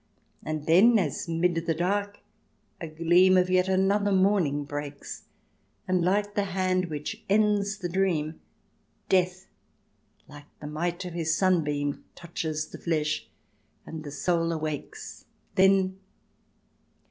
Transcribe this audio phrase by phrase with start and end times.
[0.43, 2.21] And then, as mid the dark,
[2.81, 5.25] a gleam Of yet another morning breaks,
[5.87, 8.41] And like the hand which ends the dream,
[9.09, 9.45] Death,
[10.27, 12.03] like the might of his sunbeam.
[12.15, 13.29] Touches the flesh
[13.85, 15.25] and the soul awakes.
[15.53, 15.99] Then